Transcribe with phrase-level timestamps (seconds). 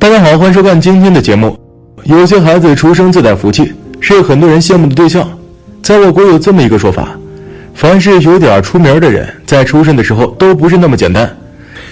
[0.00, 1.54] 大家好，欢迎收看今天的节目。
[2.04, 5.28] 有些孩子出生自带福气，是很多人羡慕的对象。
[5.82, 7.10] 在我国有这么一个说法：
[7.74, 11.30] 凡是有点出名的人，在出生的时候都不是那么简单。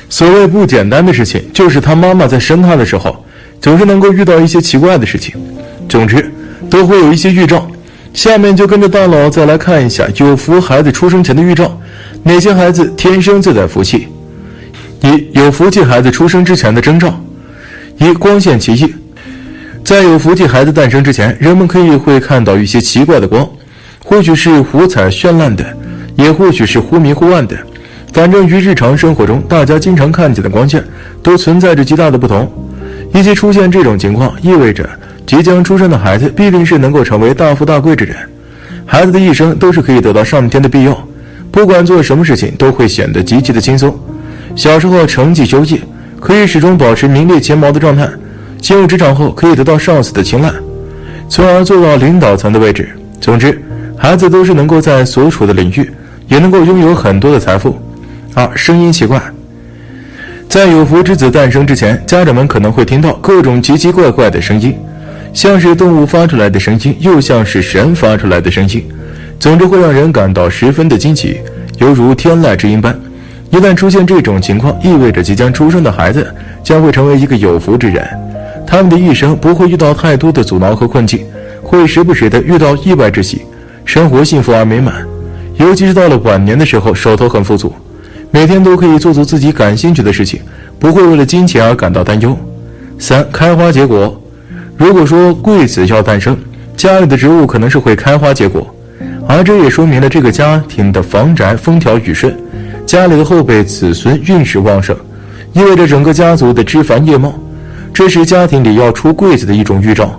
[0.08, 3.22] 所谓不简单的事情，就是他妈妈在生他的时候，
[3.60, 5.34] 总是能够遇到一些奇怪的事情。
[5.86, 6.32] 总之，
[6.70, 7.68] 都会有一些预兆。
[8.14, 11.78] 下面就跟着大佬再来看一下有福孩子出生前的预兆，
[12.22, 14.08] 哪些孩子天生自带福气？
[15.02, 17.12] 一、有福气孩子出生之前的征兆。
[17.98, 18.94] 一、光线奇异，
[19.84, 23.48] 在有福气孩子诞生之前，人们可以会看到一些奇怪的光，
[24.04, 25.64] 或许是五彩绚烂的，
[26.14, 27.56] 也或许是忽明忽暗的。
[28.12, 30.82] 反正与日常生活中大家经常看见的光线
[31.22, 32.50] 都存在着极大的不同。
[33.12, 34.88] 一些出现这种情况，意味着
[35.26, 38.16] 即将出生的孩子必定是能够成为大富大贵之人。
[38.86, 40.96] 孩子的一生都是可以得到上天的庇佑，
[41.50, 43.98] 不管做什么事情都会显得极其的轻松。
[44.54, 45.80] 小时候成绩优异。
[46.20, 48.08] 可以始终保持名列前茅的状态，
[48.60, 50.52] 进入职场后可以得到上司的青睐，
[51.28, 52.88] 从而做到领导层的位置。
[53.20, 53.60] 总之，
[53.96, 55.90] 孩子都是能够在所处的领域
[56.28, 57.80] 也能够拥有很多的财富。
[58.34, 59.20] 二、声音奇怪，
[60.48, 64.76] 在有福之子诞生之前，家长们可能会听到各种奇奇怪怪的声音，
[65.32, 68.84] 像是动物发出来的声音，又像是神发出来的声音，
[69.40, 71.38] 总之会让人感到十分的惊奇，
[71.78, 72.98] 犹如天籁之音般。
[73.50, 76.26] 一旦出现这种情况，意味着即将出生的孩子
[76.62, 78.06] 将会成为一个有福之人。
[78.66, 81.24] 他们的一生不会遇到太多的阻挠和困境，
[81.62, 83.42] 会时不时的遇到意外之喜，
[83.86, 84.94] 生活幸福而美满。
[85.56, 87.72] 尤其是到了晚年的时候，手头很富足，
[88.30, 90.40] 每天都可以做做自己感兴趣的事情，
[90.78, 92.36] 不会为了金钱而感到担忧。
[92.98, 94.20] 三、开花结果。
[94.76, 96.36] 如果说贵子要诞生，
[96.76, 98.72] 家里的植物可能是会开花结果，
[99.26, 102.36] 而这也说明了这个家庭的房宅风调雨顺。
[102.88, 104.96] 家里的后辈子孙运势旺盛，
[105.52, 107.34] 意味着整个家族的枝繁叶茂，
[107.92, 110.18] 这是家庭里要出贵子的一种预兆。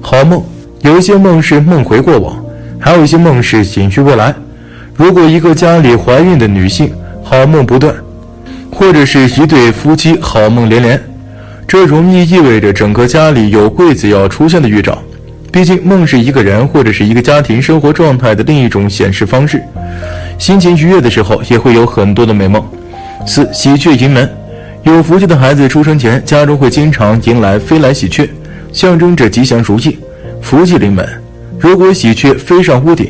[0.00, 0.42] 好梦，
[0.80, 2.42] 有一些梦是梦回过往，
[2.78, 4.34] 还有一些梦是隐去未来。
[4.94, 6.90] 如果一个家里怀孕的女性
[7.22, 7.94] 好梦不断，
[8.72, 10.98] 或者是一对夫妻好梦连连，
[11.68, 14.98] 这容易意味着整个家里有贵子要出现的预兆。
[15.52, 19.62] 毕竟梦是一个人或者是一个家庭生活状态的另一种显示方式。
[20.38, 22.62] 心情愉悦的时候，也会有很多的美梦。
[23.26, 24.30] 四喜鹊迎门，
[24.82, 28.28] 有福气的孩子出生前，家中会经常迎来飞来喜鹊，
[28.72, 29.98] 象征着吉祥如意、
[30.40, 31.06] 福气临门。
[31.58, 33.08] 如果喜鹊飞上屋顶，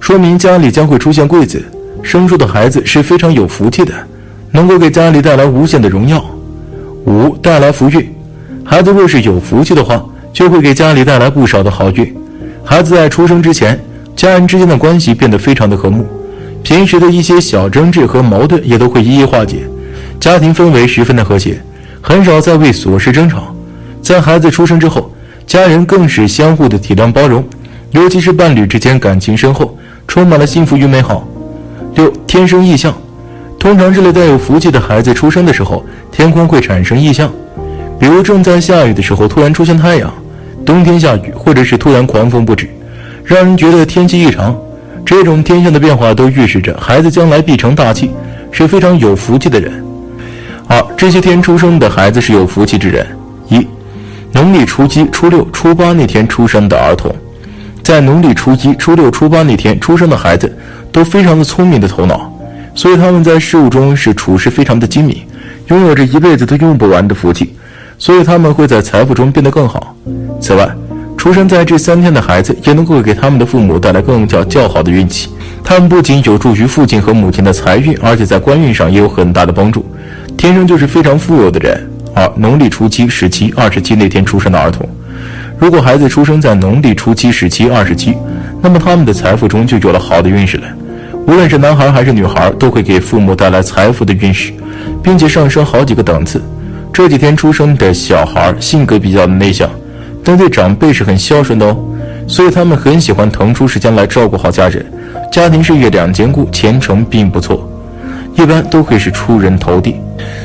[0.00, 1.64] 说明家里将会出现贵子，
[2.02, 3.94] 生出的孩子是非常有福气的，
[4.50, 6.22] 能够给家里带来无限的荣耀。
[7.06, 8.12] 五带来福运，
[8.64, 12.14] 孩子若是有福气的话，就会给家里带来不少的好运。
[12.64, 13.80] 孩子在出生之前，
[14.14, 16.04] 家人之间的关系变得非常的和睦。
[16.68, 19.66] 平时的一些小争执和矛盾也都会一一化解，
[20.20, 21.58] 家庭氛围十分的和谐，
[22.02, 23.56] 很少再为琐事争吵。
[24.02, 25.10] 在孩子出生之后，
[25.46, 27.42] 家人更是相互的体谅包容，
[27.92, 31.26] 尤其是伴侣之间感情深厚，充满了幸福与美好。
[31.94, 32.94] 六天生异象，
[33.58, 37.32] 通常这类带有福气的孩子出生的时候，天空会产生异象，
[37.98, 40.12] 比如正在下雨的时候突然出现太阳，
[40.66, 42.68] 冬天下雨，或者是突然狂风不止，
[43.24, 44.54] 让人觉得天气异常。
[45.08, 48.10] 这种天象的变化都预示着孩子将来必成大器，
[48.50, 49.72] 是非常有福气的人。
[50.66, 53.06] 二，这些天出生的孩子是有福气之人。
[53.48, 53.66] 一，
[54.32, 57.10] 农历初一、初六、初八那天出生的儿童，
[57.82, 60.54] 在农历初一、初六、初八那天出生的孩子
[60.92, 62.30] 都非常的聪明的头脑，
[62.74, 65.16] 所以他们在事物中是处事非常的精明，
[65.68, 67.54] 拥有着一辈子都用不完的福气，
[67.96, 69.96] 所以他们会在财富中变得更好。
[70.38, 70.68] 此外，
[71.18, 75.28] 出生在这三天的孩子也能够给他们的父母带来更较较好的运气。
[75.64, 79.84] 他们不仅有助于父亲和母亲的财运，而且在官运上也有很大的帮助。
[80.36, 81.90] 天生就是非常富有的人。
[82.14, 84.88] 二、农历初七、十七、二十七那天出生的儿童，
[85.58, 88.16] 如果孩子出生在农历初七、十七、二十七，
[88.62, 90.68] 那么他们的财富中就有了好的运势了。
[91.26, 94.52] 无论是男孩还是女孩，都会给父母带来财富的运势，
[95.02, 96.40] 并且上升好几个档次。
[96.92, 99.68] 这几天出生的小孩性格比较内向。
[100.24, 101.76] 但对长辈是很孝顺的哦，
[102.26, 104.84] 所以他们很喜欢腾出时间来照顾好家人，
[105.32, 107.68] 家庭事业两兼顾，前程并不错。
[108.34, 109.96] 一般都会是出人头地。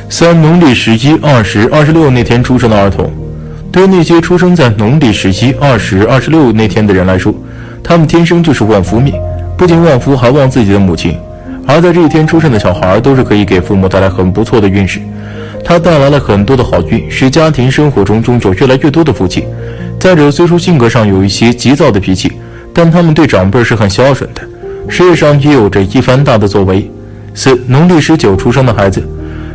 [0.09, 3.11] 三、农历十一、二十、二十六那天出生的儿童，
[3.71, 7.33] 对于那些出生在农历十一、二十、二十六那天的人来说，
[7.83, 9.13] 他们天生就是旺夫命，
[9.57, 11.17] 不仅旺夫，还旺自己的母亲。
[11.65, 14.99] 而在这一天出生的小孩，都是可以给父母带来很不错的运势。
[15.63, 19.45] 他带来了很多的好运，使家庭生活中中有越来越多的福气。
[19.99, 22.31] 再者，虽说性格上有一些急躁的脾气，
[22.73, 24.41] 但他们对长辈是很孝顺的，
[24.89, 26.91] 事业上也有着一番大的作为。
[27.33, 29.01] 四、农历十九出生的孩子，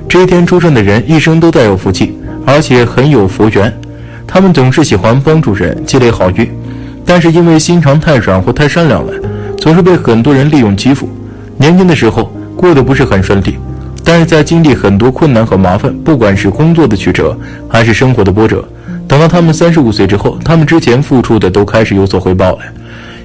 [0.09, 3.73] 这一天出生的人一生都带有福气，而且很有福缘。
[4.27, 6.51] 他们总是喜欢帮助人，积累好运，
[7.05, 9.13] 但是因为心肠太软或太善良了，
[9.59, 11.09] 总是被很多人利用欺负。
[11.59, 13.59] 年轻的时候过得不是很顺利。
[14.11, 17.37] 但是在经历很多困难和麻烦，不管是工作的曲折，
[17.69, 18.67] 还是生活的波折，
[19.07, 22.61] 等到他们三十五岁之后，他们之前付出的都开始有所回报了。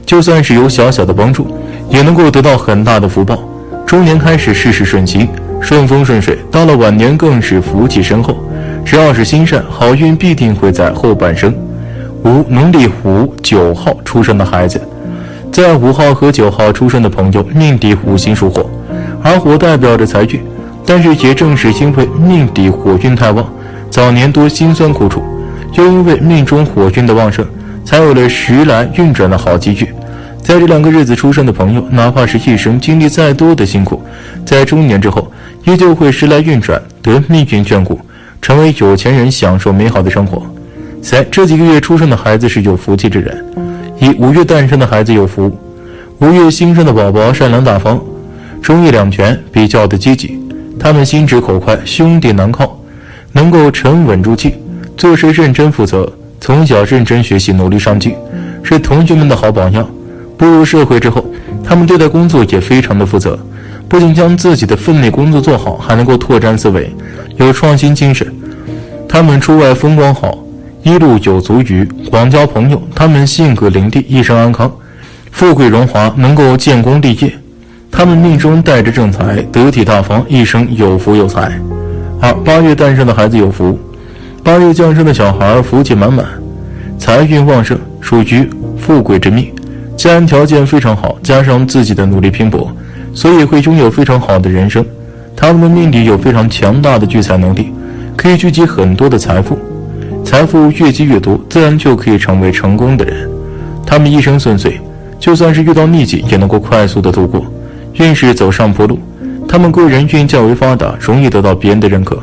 [0.06, 1.48] 就算是有小小的帮助，
[1.90, 3.42] 也能够得到很大的福报。
[3.86, 5.26] 中年开始事事顺心，
[5.62, 8.36] 顺风顺水，到了晚年更是福气深厚。
[8.84, 11.56] 只要是心善，好运必定会在后半生。
[12.26, 14.82] 五农历虎九号出生的孩子，
[15.50, 18.70] 在五号和九号出生的朋友，命底五行属火，
[19.24, 20.44] 而火代表着财运。
[20.86, 23.48] 但是也正是因为命底火运太旺，
[23.90, 25.24] 早年多辛酸苦楚，
[25.74, 27.46] 又因为命中火运的旺盛，
[27.86, 29.88] 才有了时来运转的好机遇。
[30.42, 34.02] 在这两个日子出生的朋友，哪怕是一生经历再多的辛苦，
[34.46, 35.32] 在中年之后，
[35.64, 37.98] 依旧会时来运转，得命运眷顾，
[38.42, 40.46] 成为有钱人，享受美好的生活。
[41.02, 43.46] 三这几个月出生的孩子是有福气之人。
[44.00, 45.50] 以五月诞生的孩子有福，
[46.20, 47.98] 五月新生的宝宝善良大方，
[48.62, 50.43] 忠义两全，比较的积极。
[50.84, 52.78] 他们心直口快，兄弟难靠，
[53.32, 54.56] 能够沉稳住气，
[54.98, 58.14] 做事认真负责，从小认真学习，努力上进，
[58.62, 59.90] 是同学们的好榜样。
[60.38, 61.26] 步入社会之后，
[61.64, 63.40] 他们对待工作也非常的负责，
[63.88, 66.94] 不仅将自己的分内工作做好，还能够拓展思维，
[67.38, 68.28] 有创新精神。
[69.08, 70.38] 他们出外风光好，
[70.82, 72.84] 一路有足余，广交朋友。
[72.94, 74.70] 他们性格伶俐，一生安康，
[75.32, 77.34] 富贵荣华，能够建功立业。
[77.96, 81.52] 他们命中带着正财，得体大方，一生有福有财。
[82.20, 83.80] 二八月诞生的孩子有福，
[84.44, 86.26] 八月降生的小孩福气满满，
[86.98, 88.50] 财运旺盛，属于
[88.80, 89.54] 富贵之命。
[89.96, 92.76] 家人条件非常好，加上自己的努力拼搏，
[93.14, 94.84] 所以会拥有非常好的人生。
[95.36, 97.72] 他们的命里有非常强大的聚财能力，
[98.18, 99.58] 可以聚集很多的财富。
[100.26, 103.30] 财富越积越多，自然就可以成为成功的人。
[103.86, 104.82] 他们一生顺遂，
[105.20, 107.46] 就算是遇到逆境，也能够快速的度过。
[107.94, 108.98] 运势走上坡路，
[109.48, 112.18] 他们贵人运较为发达，容易得到别人的认可，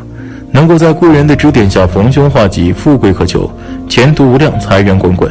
[0.50, 3.50] 能够在贵人的指点下逢凶化吉，富贵可求，
[3.88, 5.30] 前途无量，财源滚滚。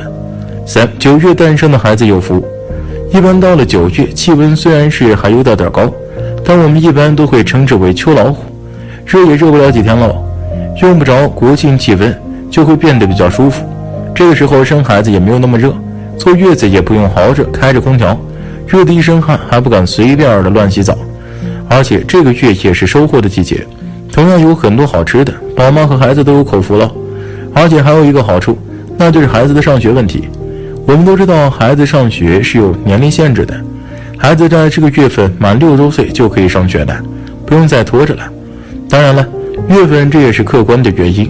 [0.66, 2.42] 三九月诞生的孩子有福，
[3.12, 5.92] 一般到了九月，气温虽然是还有点点高，
[6.46, 8.44] 但我们一般都会称之为秋老虎，
[9.06, 10.16] 热也热不了几天了，
[10.82, 12.16] 用不着国庆气温
[12.50, 13.66] 就会变得比较舒服。
[14.16, 15.74] 这个时候生孩子也没有那么热，
[16.18, 18.18] 坐月子也不用熬着开着空调。
[18.70, 20.96] 热得一身汗，还不敢随便的乱洗澡，
[21.68, 23.66] 而且这个月也是收获的季节，
[24.12, 26.90] 同样有很多好吃的，宝妈和孩子都有口福了。
[27.52, 28.56] 而且还有一个好处，
[28.96, 30.30] 那就是孩子的上学问题。
[30.86, 33.60] 我们都知道，孩子上学是有年龄限制的，
[34.16, 36.96] 孩子在这个月份满六周岁就可以上学了，
[37.48, 38.22] 不用再拖着了。
[38.88, 39.28] 当然了，
[39.68, 41.30] 月份这也是客观的原因。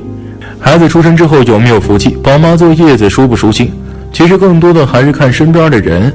[0.59, 3.71] 孩子出生之后有没有福气，宝妈坐月子舒不舒心，
[4.11, 6.13] 其实更多的还是看身边的人。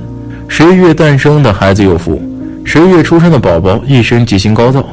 [0.57, 2.23] 十一月诞生的孩子有福，
[2.65, 4.87] 十一月出生的宝宝一生吉星高照，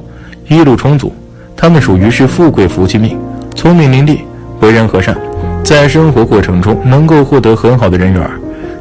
[0.50, 1.14] 一路充足。
[1.56, 3.16] 他们属于是富贵福气命，
[3.54, 4.22] 聪明伶俐，
[4.60, 5.16] 为人和善，
[5.64, 8.28] 在生活过程中能够获得很好的人缘。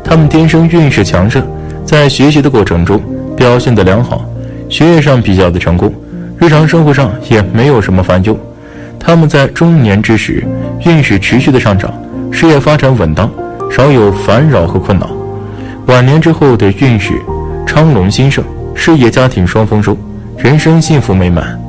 [0.02, 1.46] 他们天生运势强盛，
[1.84, 2.98] 在学习的过程中
[3.36, 4.24] 表现得良好，
[4.70, 5.92] 学业上比较的成功，
[6.38, 8.34] 日常生活上也没有什么烦忧。
[8.98, 10.42] 他们在中年之时
[10.86, 11.92] 运势持续的上涨，
[12.30, 13.30] 事业发展稳当，
[13.70, 15.10] 少有烦扰和困扰。
[15.90, 17.20] 晚年之后的运势
[17.66, 18.44] 昌隆兴盛，
[18.76, 19.98] 事业家庭双丰收，
[20.38, 21.60] 人生幸福美满。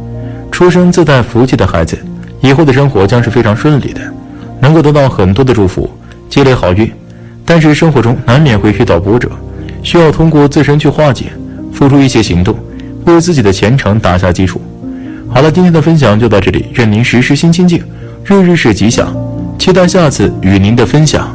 [0.52, 1.98] 出生自带福气的孩子，
[2.40, 4.02] 以后的生活将是非常顺利的，
[4.60, 5.90] 能够得到很多的祝福，
[6.30, 6.92] 积累好运。
[7.44, 9.28] 但是生活中难免会遇到波折，
[9.82, 11.32] 需要通过自身去化解，
[11.74, 12.56] 付出一些行动，
[13.06, 14.62] 为自己的前程打下基础。
[15.34, 17.84] 好了，今天的分享就到这里，愿您时时心清静，
[18.24, 19.12] 日日是吉祥，
[19.58, 21.28] 期待下次与您的分享。